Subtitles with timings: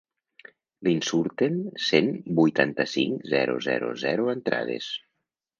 [0.87, 2.09] Li'n surten cent
[2.41, 4.93] vuitanta-cinc.zero zero zero entrades.